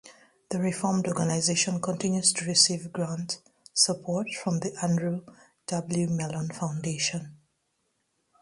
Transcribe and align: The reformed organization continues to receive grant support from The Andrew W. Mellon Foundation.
The 0.49 0.57
reformed 0.57 1.07
organization 1.07 1.79
continues 1.79 2.33
to 2.33 2.45
receive 2.45 2.91
grant 2.91 3.39
support 3.71 4.27
from 4.43 4.59
The 4.59 4.75
Andrew 4.83 5.21
W. 5.67 6.07
Mellon 6.07 6.49
Foundation. 6.49 7.35